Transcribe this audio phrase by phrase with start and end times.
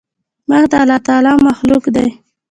[0.49, 2.07] وخت د الله تعالي مخلوق دی.